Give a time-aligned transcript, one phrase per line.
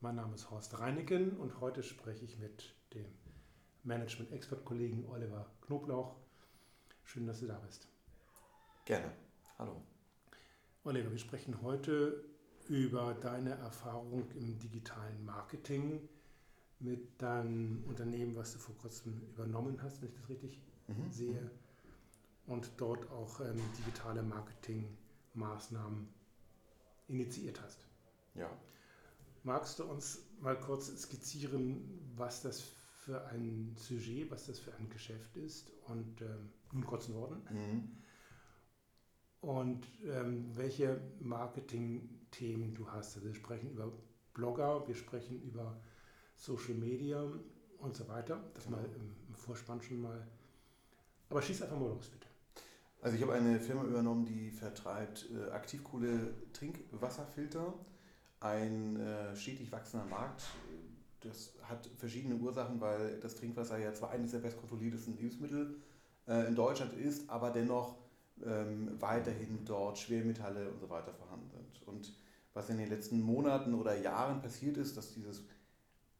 [0.00, 3.04] Mein Name ist Horst Reineken und heute spreche ich mit dem
[3.82, 6.14] Management-Expert-Kollegen Oliver Knoblauch.
[7.02, 7.88] Schön, dass du da bist.
[8.84, 9.10] Gerne.
[9.58, 9.82] Hallo.
[10.84, 12.24] Oliver, wir sprechen heute
[12.68, 16.08] über deine Erfahrung im digitalen Marketing
[16.78, 21.10] mit deinem Unternehmen, was du vor kurzem übernommen hast, wenn ich das richtig mhm.
[21.10, 21.50] sehe,
[22.46, 26.08] und dort auch ähm, digitale Marketingmaßnahmen
[27.08, 27.84] initiiert hast.
[28.36, 28.48] Ja.
[29.44, 34.88] Magst du uns mal kurz skizzieren, was das für ein Sujet, was das für ein
[34.90, 37.42] Geschäft ist und ähm, in kurzen Worten?
[37.50, 37.96] Mhm.
[39.40, 43.16] Und ähm, welche Marketing-Themen du hast.
[43.16, 43.92] Also wir sprechen über
[44.34, 45.80] Blogger, wir sprechen über
[46.36, 47.22] Social Media
[47.78, 48.44] und so weiter.
[48.54, 48.78] Das genau.
[48.78, 50.26] mal im, Vorspann schon mal.
[51.30, 52.26] Aber schieß einfach mal los, bitte.
[53.00, 57.72] Also ich habe eine Firma übernommen, die vertreibt äh, aktivkohle Trinkwasserfilter.
[58.40, 60.44] Ein äh, stetig wachsender Markt.
[61.20, 65.74] Das hat verschiedene Ursachen, weil das Trinkwasser ja zwar eines der bestkontrolliertesten Lebensmittel
[66.28, 67.96] äh, in Deutschland ist, aber dennoch
[68.44, 71.82] ähm, weiterhin dort Schwermetalle und so weiter vorhanden sind.
[71.88, 72.14] Und
[72.54, 75.42] was in den letzten Monaten oder Jahren passiert ist, dass dieses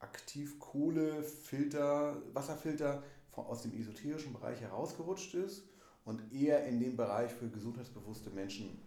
[0.00, 5.68] Aktivkohlefilter, Wasserfilter aus dem esoterischen Bereich herausgerutscht ist
[6.04, 8.80] und eher in den Bereich für gesundheitsbewusste Menschen,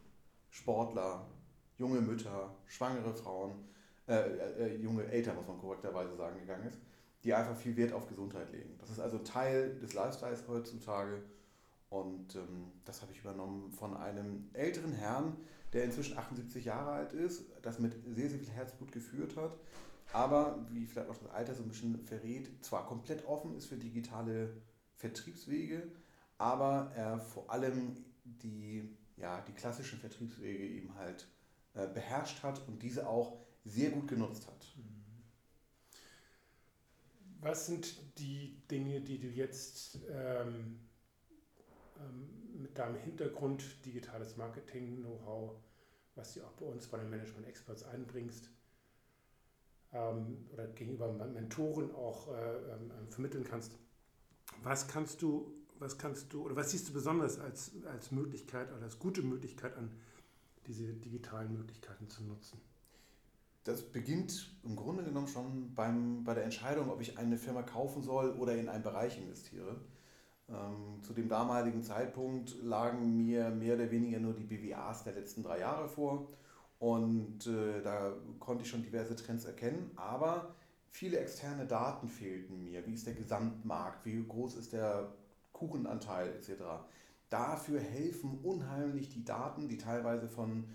[0.49, 1.25] Sportler,
[1.81, 3.53] junge Mütter, schwangere Frauen,
[4.07, 6.79] äh, äh, junge Eltern, muss man korrekterweise sagen, gegangen ist,
[7.23, 8.75] die einfach viel Wert auf Gesundheit legen.
[8.79, 11.23] Das ist also Teil des Lifestyles heutzutage
[11.89, 15.35] und ähm, das habe ich übernommen von einem älteren Herrn,
[15.73, 19.57] der inzwischen 78 Jahre alt ist, das mit sehr, sehr viel Herzblut geführt hat,
[20.13, 23.77] aber wie vielleicht auch das Alter so ein bisschen verrät, zwar komplett offen ist für
[23.77, 24.53] digitale
[24.97, 25.83] Vertriebswege,
[26.37, 31.27] aber er vor allem die, ja, die klassischen Vertriebswege eben halt
[31.73, 34.67] äh, beherrscht hat und diese auch sehr gut genutzt hat.
[37.39, 40.79] Was sind die Dinge, die du jetzt ähm,
[41.97, 45.55] ähm, mit deinem Hintergrund digitales Marketing, Know-how,
[46.15, 48.49] was du auch bei uns bei den Management Experts einbringst
[49.93, 53.77] ähm, oder gegenüber Mentoren auch äh, ähm, vermitteln kannst?
[54.63, 58.83] Was kannst du was kannst du oder was siehst du besonders als, als Möglichkeit oder
[58.83, 59.91] als gute Möglichkeit an,
[60.67, 62.61] diese digitalen Möglichkeiten zu nutzen?
[63.63, 68.01] Das beginnt im Grunde genommen schon beim, bei der Entscheidung, ob ich eine Firma kaufen
[68.01, 69.79] soll oder in einen Bereich investiere.
[70.49, 75.43] Ähm, zu dem damaligen Zeitpunkt lagen mir mehr oder weniger nur die BWAs der letzten
[75.43, 76.27] drei Jahre vor
[76.81, 80.55] und äh, da konnte ich schon diverse Trends erkennen, aber
[80.89, 82.85] viele externe Daten fehlten mir.
[82.87, 84.03] Wie ist der Gesamtmarkt?
[84.03, 85.13] Wie groß ist der
[85.53, 86.49] Kuchenanteil etc.
[87.31, 90.65] Dafür helfen unheimlich die Daten, die teilweise von,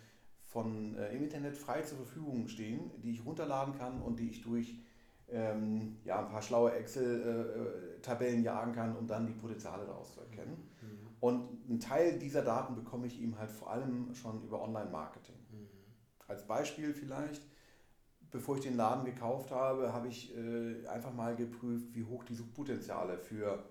[0.41, 4.41] von äh, im Internet frei zur Verfügung stehen, die ich runterladen kann und die ich
[4.41, 4.81] durch
[5.29, 10.21] ähm, ja, ein paar schlaue Excel-Tabellen äh, jagen kann, um dann die Potenziale daraus zu
[10.21, 10.71] erkennen.
[10.81, 11.09] Mhm.
[11.21, 15.37] Und einen Teil dieser Daten bekomme ich eben halt vor allem schon über Online-Marketing.
[15.51, 15.69] Mhm.
[16.27, 17.43] Als Beispiel vielleicht,
[18.31, 22.35] bevor ich den Laden gekauft habe, habe ich äh, einfach mal geprüft, wie hoch die
[22.35, 23.63] Suchpotenziale für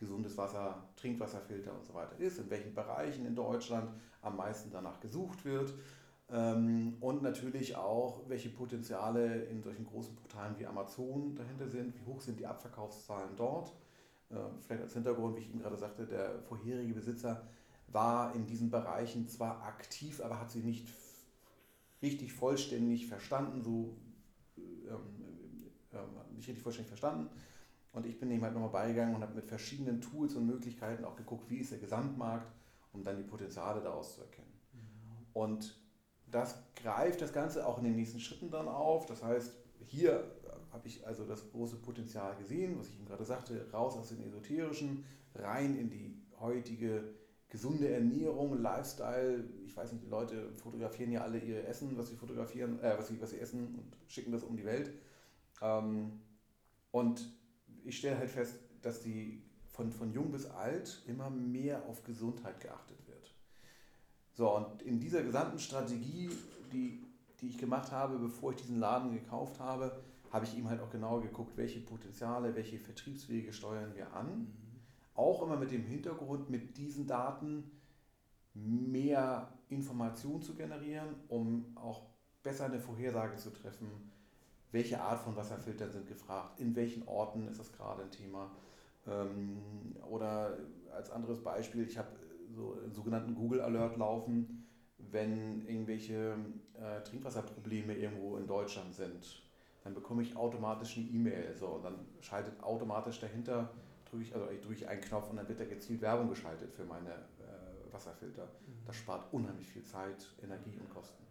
[0.00, 4.98] gesundes Wasser, Trinkwasserfilter und so weiter ist, in welchen Bereichen in Deutschland am meisten danach
[4.98, 5.72] gesucht wird
[6.32, 12.06] ähm, und natürlich auch, welche Potenziale in solchen großen Portalen wie Amazon dahinter sind, wie
[12.06, 13.72] hoch sind die Abverkaufszahlen dort.
[14.30, 17.46] Äh, vielleicht als Hintergrund, wie ich eben gerade sagte, der vorherige Besitzer
[17.88, 20.88] war in diesen Bereichen zwar aktiv, aber hat sie nicht
[22.00, 23.96] richtig vollständig verstanden, so
[24.56, 25.00] ähm,
[25.92, 27.28] äh, nicht richtig vollständig verstanden
[27.92, 31.16] und ich bin eben halt nochmal beigegangen und habe mit verschiedenen Tools und Möglichkeiten auch
[31.16, 32.50] geguckt, wie ist der Gesamtmarkt,
[32.92, 34.52] um dann die Potenziale daraus zu erkennen.
[34.72, 35.26] Mhm.
[35.32, 35.76] Und
[36.30, 39.06] das greift das Ganze auch in den nächsten Schritten dann auf.
[39.06, 39.52] Das heißt,
[39.86, 40.24] hier
[40.72, 44.22] habe ich also das große Potenzial gesehen, was ich eben gerade sagte, raus aus den
[44.22, 47.02] esoterischen, rein in die heutige
[47.48, 49.44] gesunde Ernährung, Lifestyle.
[49.66, 53.08] Ich weiß nicht, die Leute fotografieren ja alle ihr Essen, was sie fotografieren, äh, was,
[53.08, 54.92] sie, was sie essen und schicken das um die Welt.
[55.60, 56.20] Ähm,
[56.92, 57.28] und
[57.84, 62.60] ich stelle halt fest, dass die von, von jung bis alt immer mehr auf Gesundheit
[62.60, 63.34] geachtet wird.
[64.32, 66.30] So, und in dieser gesamten Strategie,
[66.72, 67.02] die,
[67.40, 70.90] die ich gemacht habe, bevor ich diesen Laden gekauft habe, habe ich ihm halt auch
[70.90, 74.26] genau geguckt, welche Potenziale, welche Vertriebswege steuern wir an.
[74.26, 74.80] Mhm.
[75.14, 77.70] Auch immer mit dem Hintergrund, mit diesen Daten
[78.54, 82.02] mehr Informationen zu generieren, um auch
[82.42, 83.88] besser eine Vorhersage zu treffen,
[84.72, 88.50] welche Art von Wasserfiltern sind gefragt, in welchen Orten ist das gerade ein Thema.
[89.06, 90.56] Ähm, oder
[90.94, 92.08] als anderes Beispiel, ich habe
[92.54, 94.66] so einen sogenannten Google Alert laufen,
[94.98, 96.36] wenn irgendwelche
[96.74, 99.42] äh, Trinkwasserprobleme irgendwo in Deutschland sind.
[99.82, 101.56] dann bekomme ich automatisch eine E-Mail.
[101.56, 103.70] So, und dann schaltet automatisch dahinter,
[104.04, 106.84] drücke ich, also ich drücke einen Knopf und dann wird da gezielt Werbung geschaltet für
[106.84, 108.44] meine äh, Wasserfilter.
[108.44, 108.86] Mhm.
[108.86, 111.24] Das spart unheimlich viel Zeit, Energie und Kosten.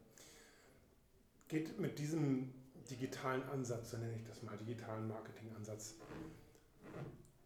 [1.48, 2.54] Geht mit diesem
[2.90, 5.96] digitalen Ansatz, so nenne ich das mal, digitalen Marketingansatz,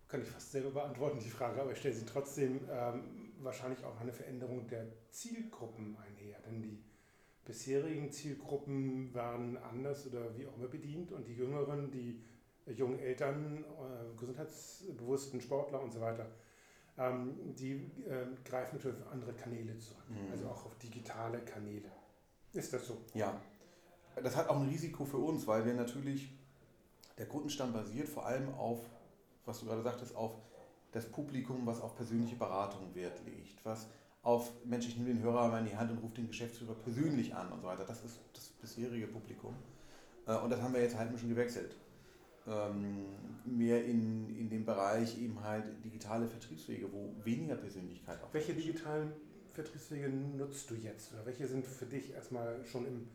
[0.08, 4.00] kann ich fast selber beantworten, die Frage, aber ich stelle sie trotzdem ähm, wahrscheinlich auch
[4.00, 6.38] eine Veränderung der Zielgruppen einher.
[6.46, 6.84] Denn die
[7.46, 12.22] bisherigen Zielgruppen waren anders oder wie auch immer bedient und die Jüngeren, die
[12.68, 16.28] jungen Eltern, äh, gesundheitsbewussten Sportler und so weiter,
[16.98, 17.74] ähm, die
[18.08, 20.32] äh, greifen natürlich auf andere Kanäle zurück, mhm.
[20.32, 21.92] also auch auf digitale Kanäle.
[22.54, 23.02] Ist das so?
[23.14, 23.42] Ja.
[24.22, 26.30] Das hat auch ein Risiko für uns, weil wir natürlich,
[27.18, 28.80] der Kundenstamm basiert vor allem auf,
[29.46, 30.34] was du gerade sagtest, auf
[30.92, 33.88] das Publikum, was auf persönliche Beratung Wert legt, was
[34.22, 37.36] auf Mensch, ich nehme den Hörer mal in die Hand und rufe den Geschäftsführer persönlich
[37.36, 37.84] an und so weiter.
[37.84, 39.54] Das ist das bisherige Publikum.
[40.26, 41.76] Äh, und das haben wir jetzt halt ein bisschen gewechselt.
[42.48, 43.06] Ähm,
[43.46, 49.14] mehr in, in dem Bereich eben halt digitale Vertriebswege, wo weniger Persönlichkeit auch Welche digitalen
[49.54, 51.14] Vertriebswege nutzt du jetzt?
[51.14, 53.08] Oder welche sind für dich erstmal schon im,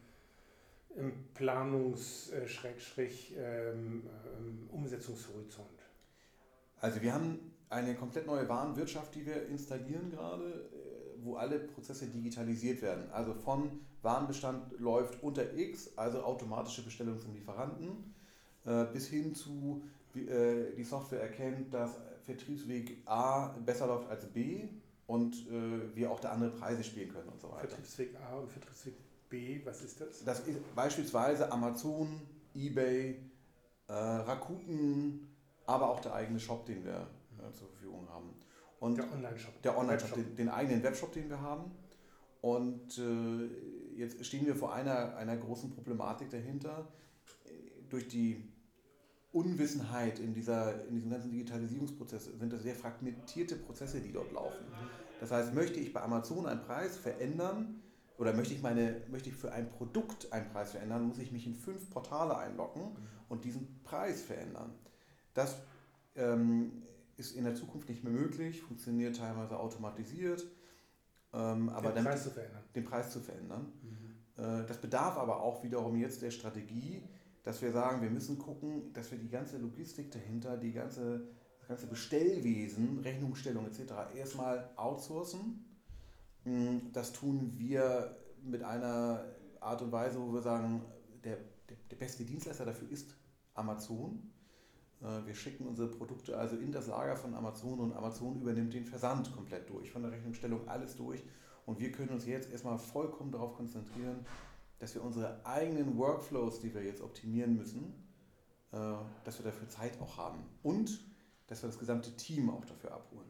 [0.98, 3.28] im Planungs-Umsetzungshorizont?
[3.36, 4.02] Ähm,
[5.66, 5.78] ähm,
[6.80, 10.68] also wir haben eine komplett neue Warenwirtschaft, die wir installieren gerade
[11.22, 13.10] wo alle Prozesse digitalisiert werden.
[13.10, 18.14] Also von Warenbestand läuft unter X, also automatische Bestellung zum Lieferanten,
[18.64, 19.82] äh, bis hin zu
[20.14, 24.68] äh, die Software erkennt, dass Vertriebsweg A besser läuft als B
[25.06, 27.68] und äh, wir auch da andere Preise spielen können und so weiter.
[27.68, 29.02] Vertriebsweg A und Vertriebsweg B,
[29.64, 30.24] was ist das?
[30.24, 32.20] Das ist beispielsweise Amazon,
[32.54, 33.20] eBay,
[33.88, 35.28] Rakuten,
[35.66, 37.06] aber auch der eigene Shop, den wir
[37.54, 38.34] zur Verfügung haben.
[38.80, 39.62] Und der Online-Shop.
[39.62, 41.70] Der Online-Shop, den, den, eigenen Webshop, den wir haben.
[42.40, 46.86] Und äh, jetzt stehen wir vor einer, einer großen Problematik dahinter.
[47.88, 48.44] Durch die
[49.32, 54.64] Unwissenheit in, dieser, in diesem ganzen Digitalisierungsprozess sind das sehr fragmentierte Prozesse, die dort laufen.
[55.20, 57.82] Das heißt, möchte ich bei Amazon einen Preis verändern
[58.18, 61.46] oder möchte ich, meine, möchte ich für ein Produkt einen Preis verändern, muss ich mich
[61.46, 62.96] in fünf Portale einloggen
[63.28, 64.74] und diesen Preis verändern.
[65.34, 65.56] Das
[66.16, 66.82] ähm,
[67.16, 70.44] ist in der Zukunft nicht mehr möglich, funktioniert teilweise automatisiert.
[71.32, 72.62] Ähm, aber den Preis zu verändern.
[72.74, 73.72] Den Preis zu verändern.
[73.82, 74.42] Mhm.
[74.42, 77.02] Äh, das bedarf aber auch wiederum jetzt der Strategie,
[77.44, 81.28] dass wir sagen, wir müssen gucken, dass wir die ganze Logistik dahinter, die ganze,
[81.60, 83.92] das ganze Bestellwesen, Rechnungsstellung etc.
[84.16, 85.64] erstmal outsourcen.
[86.48, 89.24] Mm, das tun wir mit einer
[89.60, 90.82] Art und Weise, wo wir sagen,
[91.24, 91.36] der,
[91.68, 93.14] der, der beste Dienstleister dafür ist
[93.54, 94.30] Amazon.
[95.02, 98.86] Äh, wir schicken unsere Produkte also in das Lager von Amazon und Amazon übernimmt den
[98.86, 101.22] Versand komplett durch, von der Rechnungsstellung alles durch.
[101.66, 104.24] Und wir können uns jetzt erstmal vollkommen darauf konzentrieren,
[104.78, 107.92] dass wir unsere eigenen Workflows, die wir jetzt optimieren müssen,
[108.72, 111.04] äh, dass wir dafür Zeit auch haben und
[111.48, 113.28] dass wir das gesamte Team auch dafür abholen.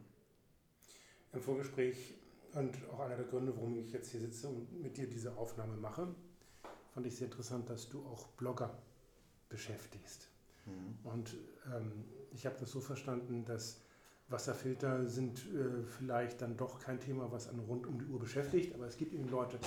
[1.33, 2.18] Im Vorgespräch
[2.53, 5.77] und auch einer der Gründe, warum ich jetzt hier sitze und mit dir diese Aufnahme
[5.77, 6.07] mache,
[6.93, 8.77] fand ich sehr interessant, dass du auch Blogger
[9.49, 10.29] beschäftigst.
[10.65, 11.09] Mhm.
[11.09, 11.35] Und
[11.73, 13.81] ähm, ich habe das so verstanden, dass
[14.29, 18.75] Wasserfilter sind äh, vielleicht dann doch kein Thema, was einen rund um die Uhr beschäftigt,
[18.75, 19.59] aber es gibt eben Leute,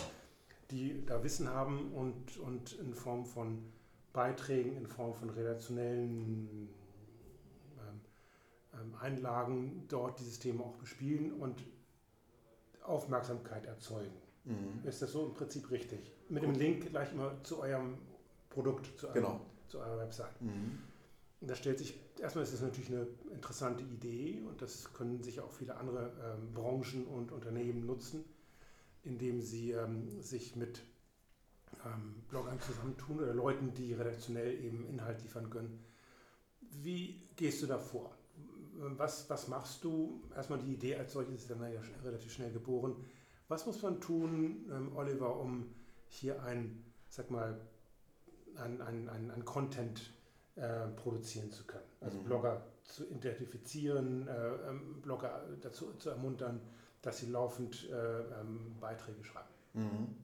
[0.70, 3.64] die da Wissen haben und, und in Form von
[4.12, 6.68] Beiträgen, in Form von redaktionellen
[7.78, 8.00] ähm,
[8.74, 11.62] ähm, Einlagen dort dieses Thema auch bespielen und
[12.84, 14.12] Aufmerksamkeit erzeugen.
[14.44, 14.86] Mhm.
[14.86, 16.00] Ist das so im Prinzip richtig?
[16.28, 17.98] Mit dem Link gleich immer zu eurem
[18.50, 19.40] Produkt, zu, eurem, genau.
[19.68, 20.40] zu eurer Website.
[20.40, 20.78] Mhm.
[21.40, 25.40] Und da stellt sich, erstmal ist es natürlich eine interessante Idee und das können sich
[25.40, 28.24] auch viele andere ähm, Branchen und Unternehmen nutzen,
[29.02, 30.82] indem sie ähm, sich mit
[31.84, 35.84] ähm, Bloggern zusammentun oder Leuten, die redaktionell eben Inhalt liefern können.
[36.60, 38.16] Wie gehst du da vor?
[38.74, 40.22] Was, was machst du?
[40.34, 42.96] Erstmal die Idee als solches ist dann ja relativ schnell geboren.
[43.48, 45.74] Was muss man tun, ähm, Oliver, um
[46.08, 47.60] hier ein, sag mal,
[48.56, 50.12] ein, ein, ein, ein Content
[50.56, 51.84] äh, produzieren zu können.
[52.00, 52.24] Also mhm.
[52.24, 56.60] Blogger zu identifizieren, äh, ähm, Blogger dazu zu ermuntern,
[57.00, 59.48] dass sie laufend äh, ähm, Beiträge schreiben.
[59.74, 60.16] Mhm.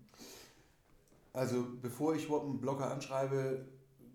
[1.33, 3.65] Also bevor ich überhaupt einen Blogger anschreibe,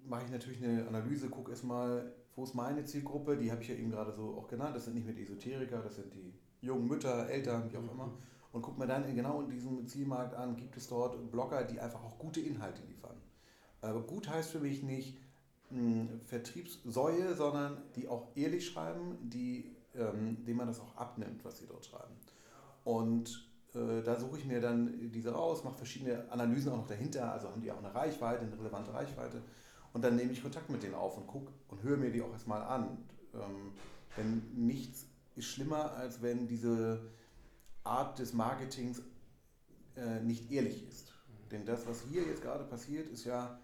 [0.05, 3.75] mache ich natürlich eine Analyse, gucke erstmal, wo ist meine Zielgruppe, die habe ich ja
[3.75, 6.87] eben gerade so auch genannt, das sind nicht mehr die Esoteriker, das sind die jungen
[6.87, 7.89] Mütter, Eltern, wie auch mhm.
[7.89, 8.13] immer.
[8.51, 12.03] Und gucke mir dann genau in diesem Zielmarkt an, gibt es dort Blogger, die einfach
[12.03, 13.17] auch gute Inhalte liefern.
[13.81, 15.17] Aber gut heißt für mich nicht,
[16.25, 21.67] Vertriebssäue, sondern die auch ehrlich schreiben, die, ähm, denen man das auch abnimmt, was sie
[21.67, 22.13] dort schreiben.
[22.83, 27.31] Und äh, da suche ich mir dann diese raus, mache verschiedene Analysen auch noch dahinter,
[27.31, 29.41] also haben die auch eine Reichweite, eine relevante Reichweite
[29.93, 32.31] und dann nehme ich Kontakt mit denen auf und gucke und höre mir die auch
[32.31, 32.97] erstmal an.
[33.33, 33.73] Ähm,
[34.17, 37.11] denn nichts ist schlimmer, als wenn diese
[37.83, 39.01] Art des Marketings
[39.95, 41.13] äh, nicht ehrlich ist.
[41.51, 43.59] Denn das, was hier jetzt gerade passiert, ist ja,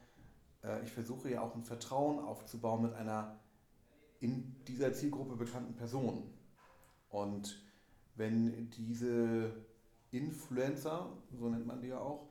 [0.64, 3.40] äh, ich versuche ja auch ein Vertrauen aufzubauen mit einer
[4.20, 6.32] in dieser Zielgruppe bekannten Person.
[7.10, 7.64] Und
[8.16, 9.52] wenn diese
[10.12, 12.29] Influencer, so nennt man die ja auch,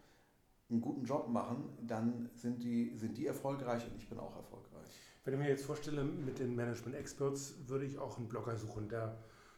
[0.71, 4.69] einen guten Job machen, dann sind die, sind die erfolgreich und ich bin auch erfolgreich.
[5.25, 8.89] Wenn ich mir jetzt vorstelle, mit den Management Experts würde ich auch einen Blogger suchen,
[8.89, 9.17] der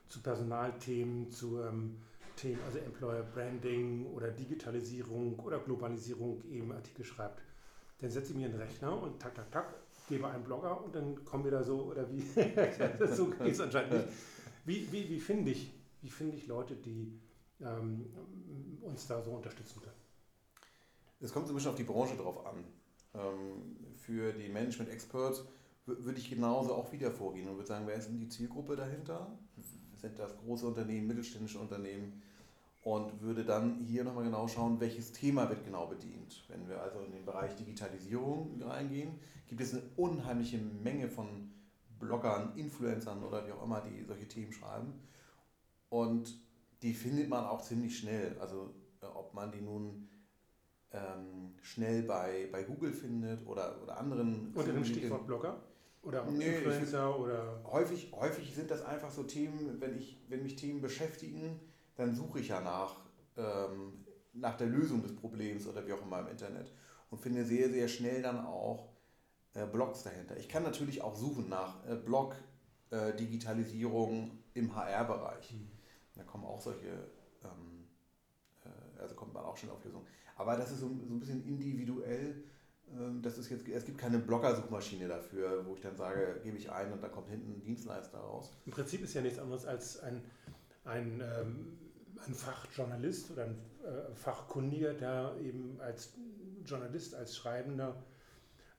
[0.09, 1.97] zu Personalthemen, zu ähm,
[2.37, 7.43] Themen, also Employer Branding oder Digitalisierung oder Globalisierung eben Artikel schreibt.
[8.00, 9.75] Dann setze ich mir einen Rechner und tak, tak, tak,
[10.09, 12.21] gebe einen Blogger und dann kommen wir da so, oder wie?
[13.14, 14.09] so geht es anscheinend nicht.
[14.64, 15.73] Wie, wie, wie finde ich,
[16.09, 17.21] find ich Leute, die
[17.61, 18.07] ähm,
[18.83, 20.10] uns da so unterstützen können?
[21.21, 22.65] Es kommt so ein bisschen auf die Branche drauf an.
[23.15, 25.45] Ähm, für die Management Experts
[25.87, 29.39] würde ich genauso auch wieder vorgehen und würde sagen, wer ist denn die Zielgruppe dahinter?
[29.97, 32.23] Sind das große Unternehmen, mittelständische Unternehmen?
[32.83, 36.45] Und würde dann hier nochmal genau schauen, welches Thema wird genau bedient.
[36.49, 41.50] Wenn wir also in den Bereich Digitalisierung reingehen, gibt es eine unheimliche Menge von
[41.99, 44.95] Bloggern, Influencern oder wie auch immer, die solche Themen schreiben.
[45.91, 46.41] Und
[46.81, 48.39] die findet man auch ziemlich schnell.
[48.41, 48.73] Also
[49.03, 50.09] äh, ob man die nun
[50.92, 54.52] ähm, schnell bei, bei Google findet oder, oder anderen.
[54.54, 55.61] Unter dem Stichwort Blogger?
[56.02, 57.62] Oder nee, Influencer oder.
[57.70, 61.61] Häufig, häufig sind das einfach so Themen, wenn, ich, wenn mich Themen beschäftigen,
[61.97, 62.97] dann suche ich ja nach,
[63.37, 66.73] ähm, nach der Lösung des Problems oder wie auch immer im Internet
[67.11, 68.88] und finde sehr, sehr schnell dann auch
[69.54, 70.37] äh, Blogs dahinter.
[70.38, 72.35] Ich kann natürlich auch suchen nach äh, Blog
[72.90, 75.52] äh, Digitalisierung im HR-Bereich.
[75.52, 75.70] Mhm.
[76.14, 76.88] Da kommen auch solche,
[77.44, 77.87] ähm,
[78.64, 80.07] äh, also auch schon auf Lösungen.
[80.37, 82.43] Aber das ist so, so ein bisschen individuell.
[82.99, 86.71] Ähm, das ist jetzt, es gibt keine Blogger-Suchmaschine dafür, wo ich dann sage, gebe ich
[86.71, 88.50] ein und da kommt hinten ein Dienstleister raus.
[88.67, 90.23] Im Prinzip ist ja nichts anderes als ein,
[90.85, 91.79] ein, ähm,
[92.26, 96.14] ein Fachjournalist oder ein äh, Fachkundiger, der eben als
[96.64, 98.02] Journalist, als Schreibender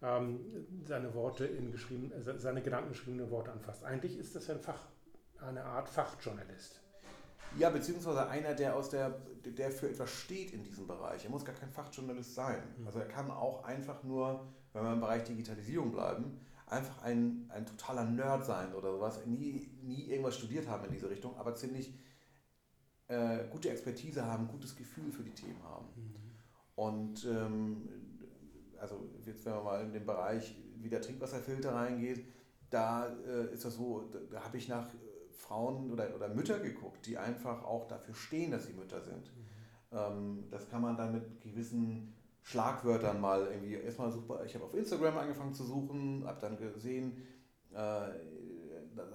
[0.01, 0.39] ähm,
[0.83, 3.83] seine Worte in geschrieben, äh, seine Gedanken geschriebene Worte anfasst.
[3.83, 4.87] Eigentlich ist das ein Fach,
[5.39, 6.80] eine Art Fachjournalist.
[7.57, 9.09] Ja, beziehungsweise einer, der aus der,
[9.45, 11.25] der für etwas steht in diesem Bereich.
[11.25, 12.61] Er muss gar kein Fachjournalist sein.
[12.77, 12.87] Mhm.
[12.87, 17.65] Also er kann auch einfach nur, wenn wir im Bereich Digitalisierung bleiben, einfach ein, ein
[17.65, 21.93] totaler Nerd sein oder sowas, nie, nie irgendwas studiert haben in diese Richtung, aber ziemlich
[23.09, 25.87] äh, gute Expertise haben, gutes Gefühl für die Themen haben.
[25.95, 26.15] Mhm.
[26.75, 27.89] Und ähm,
[28.79, 32.25] also jetzt wenn man mal in den Bereich, wie der Trinkwasserfilter reingeht,
[32.69, 34.87] da äh, ist das so, da, da habe ich nach
[35.41, 39.25] Frauen oder, oder Mütter geguckt, die einfach auch dafür stehen, dass sie Mütter sind.
[39.35, 39.97] Mhm.
[39.97, 44.43] Ähm, das kann man dann mit gewissen Schlagwörtern mal irgendwie erstmal super.
[44.45, 47.17] Ich habe auf Instagram angefangen zu suchen, habe dann gesehen,
[47.73, 48.09] äh,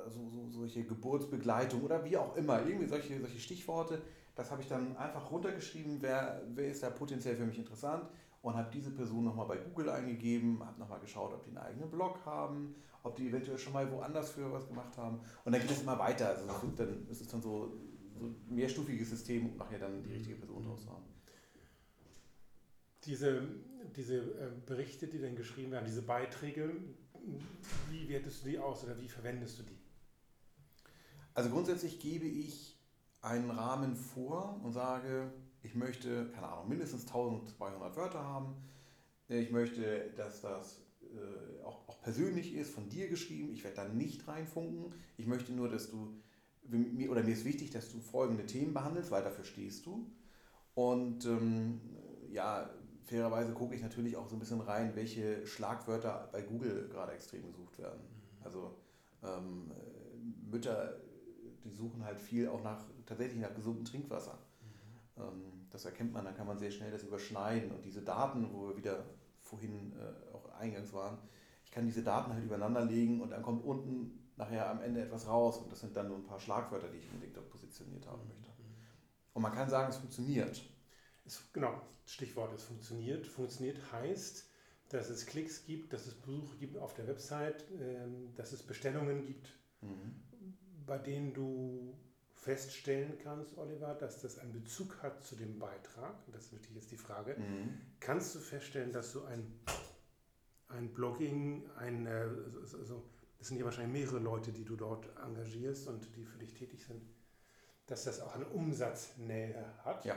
[0.09, 4.01] so, so, solche Geburtsbegleitung oder wie auch immer, irgendwie solche, solche Stichworte.
[4.35, 8.07] Das habe ich dann einfach runtergeschrieben, wer, wer ist da potenziell für mich interessant
[8.43, 11.91] und habe diese Person nochmal bei Google eingegeben, habe nochmal geschaut, ob die einen eigenen
[11.91, 12.75] Blog haben,
[13.07, 15.21] ob die eventuell schon mal woanders für was gemacht haben.
[15.45, 16.29] Und dann geht es immer weiter.
[16.29, 17.73] Also es, dann, es ist dann so,
[18.19, 21.05] so ein mehrstufiges System und nachher dann die richtige Person draus haben.
[23.05, 23.43] Diese,
[23.95, 26.73] diese äh, Berichte, die dann geschrieben werden, diese Beiträge,
[27.91, 29.79] wie wertest du die aus oder wie verwendest du die?
[31.35, 32.77] Also grundsätzlich gebe ich
[33.21, 35.31] einen Rahmen vor und sage,
[35.63, 38.55] ich möchte, keine Ahnung, mindestens 1200 Wörter haben.
[39.29, 40.86] Ich möchte, dass das
[41.17, 43.53] äh, auch, auch persönlich ist, von dir geschrieben.
[43.53, 44.93] Ich werde da nicht reinfunken.
[45.17, 46.21] Ich möchte nur, dass du,
[46.69, 50.11] mir, oder mir ist wichtig, dass du folgende Themen behandelst, weil dafür stehst du.
[50.75, 51.81] Und ähm,
[52.31, 52.71] ja,
[53.05, 57.47] fairerweise gucke ich natürlich auch so ein bisschen rein, welche Schlagwörter bei Google gerade extrem
[57.47, 58.01] gesucht werden.
[58.01, 58.45] Mhm.
[58.45, 58.77] Also
[59.23, 59.73] ähm,
[60.51, 60.97] Mütter,
[61.65, 64.39] die suchen halt viel auch nach tatsächlich nach gesundem Trinkwasser.
[65.17, 65.23] Mhm.
[65.23, 67.71] Ähm, das erkennt man, dann kann man sehr schnell das überschneiden.
[67.71, 69.05] Und diese Daten, wo wir wieder
[69.43, 70.26] vorhin äh,
[70.57, 71.19] eingangs waren,
[71.65, 75.27] ich kann diese Daten halt übereinander legen und dann kommt unten nachher am Ende etwas
[75.27, 78.27] raus und das sind dann nur ein paar Schlagwörter, die ich unbedingt dort positioniert haben
[78.29, 78.51] möchte.
[79.33, 80.63] Und man kann sagen, es funktioniert.
[81.27, 83.27] Es, genau, Stichwort, es funktioniert.
[83.27, 84.49] Funktioniert heißt,
[84.89, 89.27] dass es Klicks gibt, dass es Besuche gibt auf der Website, äh, dass es Bestellungen
[89.27, 90.23] gibt, mhm.
[90.87, 91.99] bei denen du
[92.33, 96.93] feststellen kannst, Oliver, dass das einen Bezug hat zu dem Beitrag, das ist natürlich jetzt
[96.93, 97.81] die Frage, mhm.
[97.99, 99.61] kannst du feststellen, dass du ein,
[100.69, 103.03] ein Blogging, ein, also,
[103.39, 106.85] das sind ja wahrscheinlich mehrere Leute, die du dort engagierst und die für dich tätig
[106.85, 107.03] sind,
[107.87, 110.05] dass das auch eine Umsatznähe hat?
[110.05, 110.17] Ja.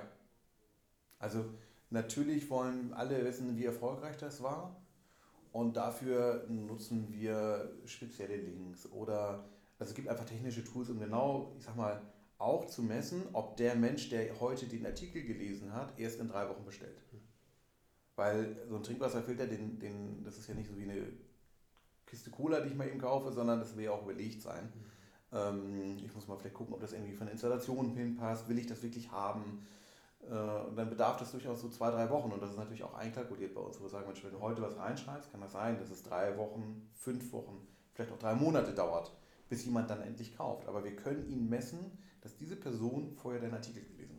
[1.20, 1.46] Also
[1.90, 4.82] natürlich wollen alle wissen, wie erfolgreich das war.
[5.52, 11.56] Und dafür nutzen wir spezielle Links oder also es gibt einfach technische Tools, um genau,
[11.58, 12.02] ich sag mal,
[12.38, 16.48] auch zu messen, ob der Mensch, der heute den Artikel gelesen hat, erst in drei
[16.50, 16.98] Wochen bestellt.
[18.20, 21.08] Weil so ein Trinkwasserfilter, den, den, das ist ja nicht so wie eine
[22.06, 24.66] Kiste Cola, die ich mal eben kaufe, sondern das will ja auch überlegt sein.
[24.66, 25.38] Mhm.
[25.38, 28.50] Ähm, ich muss mal vielleicht gucken, ob das irgendwie von der Installation hinpasst.
[28.50, 29.66] Will ich das wirklich haben?
[30.30, 32.34] Äh, und dann bedarf das durchaus so zwei, drei Wochen.
[32.34, 34.62] Und das ist natürlich auch einkalkuliert bei uns, wo wir sagen, Mensch, wenn du heute
[34.62, 38.74] was reinschreibst, kann das sein, dass es drei Wochen, fünf Wochen, vielleicht auch drei Monate
[38.74, 39.16] dauert,
[39.48, 40.68] bis jemand dann endlich kauft.
[40.68, 44.19] Aber wir können ihn messen, dass diese Person vorher den Artikel gelesen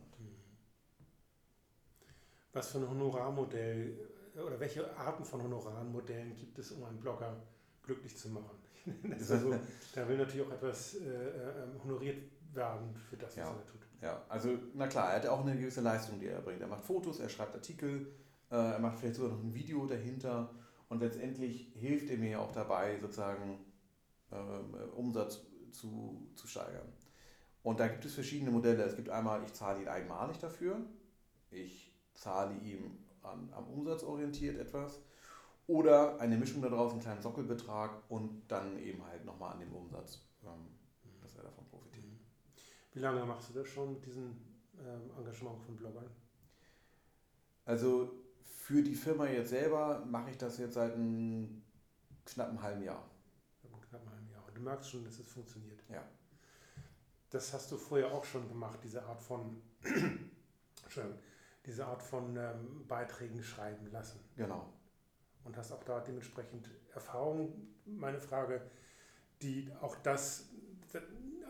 [2.53, 3.97] Was für ein Honorarmodell
[4.35, 7.35] oder welche Arten von Honorarmodellen gibt es, um einen Blogger
[7.83, 8.57] glücklich zu machen?
[9.11, 9.55] also,
[9.95, 11.53] da will natürlich auch etwas äh, äh,
[11.83, 12.17] honoriert
[12.53, 13.49] werden für das, was ja.
[13.49, 13.81] er tut.
[14.01, 16.61] Ja, also na klar, er hat auch eine gewisse Leistung, die er bringt.
[16.61, 18.07] Er macht Fotos, er schreibt Artikel,
[18.49, 20.49] äh, er macht vielleicht sogar noch ein Video dahinter
[20.89, 23.59] und letztendlich hilft er mir auch dabei, sozusagen
[24.31, 25.41] ähm, Umsatz
[25.71, 26.91] zu, zu steigern.
[27.63, 28.83] Und da gibt es verschiedene Modelle.
[28.83, 30.81] Es gibt einmal, ich zahle ihn einmalig dafür,
[31.51, 31.90] ich
[32.21, 34.99] zahle ihm an, am Umsatz orientiert etwas
[35.65, 40.21] oder eine Mischung daraus, einen kleinen Sockelbetrag und dann eben halt nochmal an dem Umsatz,
[40.43, 40.67] ähm,
[41.21, 42.05] dass er davon profitiert.
[42.05, 42.19] Mhm.
[42.93, 44.35] Wie lange machst du das schon mit diesem
[44.79, 46.09] ähm, Engagement von Bloggern?
[47.65, 48.11] Also
[48.43, 51.63] für die Firma jetzt selber mache ich das jetzt seit einem
[52.25, 53.03] knappen halben Jahr.
[53.63, 54.45] Einem knappen halben Jahr.
[54.47, 55.79] Und du merkst schon, dass es funktioniert.
[55.89, 56.03] Ja.
[57.31, 59.61] Das hast du vorher auch schon gemacht, diese Art von,
[61.65, 64.19] diese Art von ähm, Beiträgen schreiben lassen.
[64.35, 64.71] Genau
[65.43, 67.53] und hast auch da dementsprechend Erfahrung.
[67.85, 68.61] Meine Frage,
[69.41, 70.49] die auch das,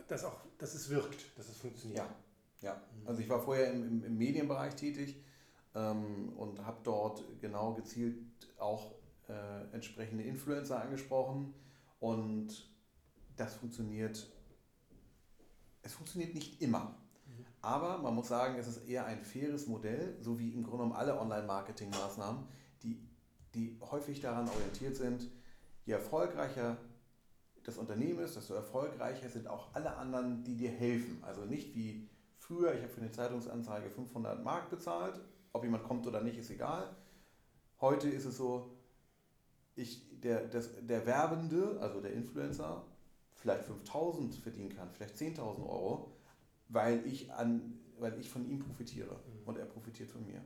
[0.08, 2.00] dass, auch, dass es wirkt, dass es funktioniert.
[2.00, 2.16] Ja,
[2.62, 2.76] ja.
[2.76, 3.08] Mhm.
[3.08, 5.22] also ich war vorher im, im, im Medienbereich tätig
[5.76, 8.18] ähm, und habe dort genau gezielt
[8.58, 8.94] auch
[9.28, 11.54] äh, entsprechende Influencer angesprochen
[12.00, 12.70] und
[13.36, 14.32] das funktioniert,
[15.82, 16.96] es funktioniert nicht immer.
[17.62, 20.94] Aber man muss sagen, es ist eher ein faires Modell, so wie im Grunde genommen
[20.94, 22.48] alle Online-Marketing-Maßnahmen,
[22.82, 23.00] die
[23.54, 25.30] die häufig daran orientiert sind,
[25.86, 26.78] je erfolgreicher
[27.64, 31.24] das Unternehmen ist, desto erfolgreicher sind auch alle anderen, die dir helfen.
[31.24, 35.20] Also nicht wie früher, ich habe für eine Zeitungsanzeige 500 Mark bezahlt,
[35.54, 36.96] ob jemand kommt oder nicht, ist egal.
[37.80, 38.72] Heute ist es so,
[39.76, 42.84] ich, der, das, der Werbende, also der Influencer,
[43.36, 46.16] vielleicht 5000 verdienen kann, vielleicht 10.000 Euro,
[46.72, 49.48] weil ich, an, weil ich von ihm profitiere mhm.
[49.48, 50.42] und er profitiert von mir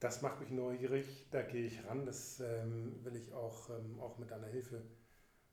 [0.00, 2.04] das macht mich neugierig, da gehe ich ran.
[2.04, 4.82] Das ähm, will ich auch, ähm, auch mit deiner Hilfe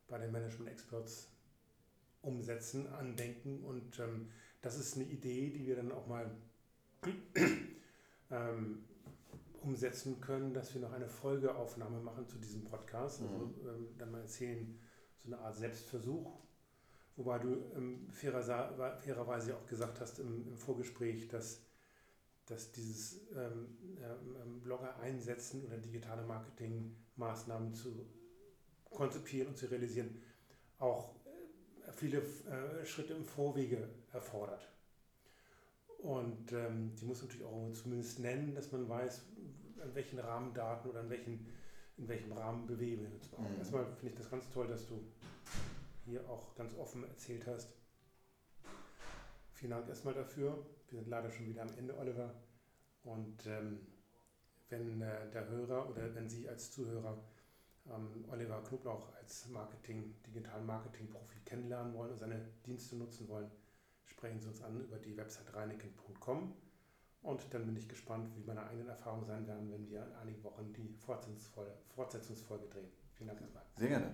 [0.07, 1.31] bei den Management Experts
[2.21, 3.63] umsetzen, andenken.
[3.63, 4.29] Und ähm,
[4.61, 6.29] das ist eine Idee, die wir dann auch mal
[8.31, 8.83] ähm,
[9.61, 13.21] umsetzen können, dass wir noch eine Folgeaufnahme machen zu diesem Podcast.
[13.21, 13.67] Also mhm.
[13.67, 14.77] Ähm, dann mal erzählen,
[15.23, 16.39] so eine Art Selbstversuch.
[17.15, 21.61] Wobei du ähm, fairer, fairerweise auch gesagt hast im, im Vorgespräch, dass
[22.45, 28.05] dass dieses ähm, ähm, Blogger einsetzen oder digitale Marketingmaßnahmen zu
[28.89, 30.21] konzipieren und zu realisieren,
[30.79, 34.67] auch äh, viele äh, Schritte im Vorwege erfordert.
[35.99, 39.23] Und ähm, die muss natürlich auch zumindest nennen, dass man weiß,
[39.81, 41.47] an welchen Rahmendaten oder an welchen,
[41.97, 43.31] in welchem Rahmen bewegen wir uns.
[43.31, 43.57] Mhm.
[43.57, 45.01] Erstmal finde ich das ganz toll, dass du
[46.05, 47.73] hier auch ganz offen erzählt hast.
[49.53, 50.65] Vielen Dank erstmal dafür.
[50.89, 52.33] Wir sind leider schon wieder am Ende, Oliver.
[53.03, 53.87] Und ähm,
[54.69, 57.17] wenn äh, der Hörer oder wenn Sie als Zuhörer
[57.87, 63.49] ähm, Oliver Knoblauch als Marketing, digitalen Marketing-Profi kennenlernen wollen und seine Dienste nutzen wollen,
[64.05, 66.53] sprechen Sie uns an über die Website reineken.com.
[67.21, 70.43] Und dann bin ich gespannt, wie meine eigenen Erfahrungen sein werden, wenn wir in einigen
[70.43, 72.91] Wochen die Fortsetzungsfolge, Fortsetzungsfolge drehen.
[73.13, 73.63] Vielen Dank erstmal.
[73.77, 74.13] Sehr gerne.